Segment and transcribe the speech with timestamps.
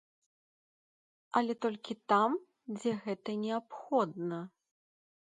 [1.41, 2.31] Але толькі там,
[2.77, 4.39] дзе гэта неабходна.